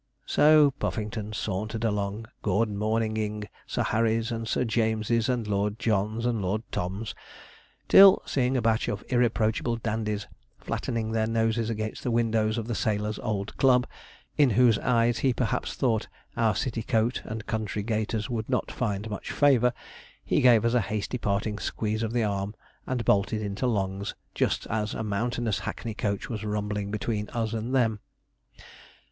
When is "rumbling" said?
26.43-26.89